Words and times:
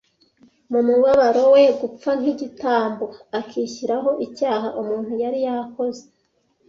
mu 0.71 0.79
mubabaro 0.87 1.43
we, 1.53 1.63
gupfa 1.81 2.09
nk’igitambo, 2.19 3.05
akishyiraho 3.39 4.09
icyaha 4.25 4.67
umuntu 4.81 5.11
yari 5.23 5.39
yakoze, 5.47 6.03